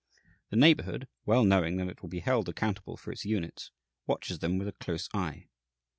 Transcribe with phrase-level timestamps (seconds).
[0.49, 3.69] The neighbourhood, well knowing that it will be held accountable for its units,
[4.07, 5.45] watches them with a close eye.